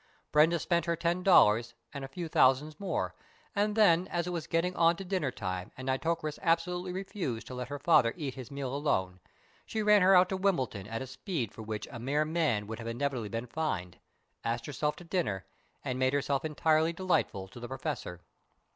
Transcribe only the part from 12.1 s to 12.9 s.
man would have